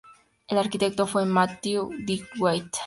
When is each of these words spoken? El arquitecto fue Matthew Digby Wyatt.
El 0.47 0.57
arquitecto 0.57 1.05
fue 1.05 1.27
Matthew 1.27 1.91
Digby 2.07 2.27
Wyatt. 2.39 2.73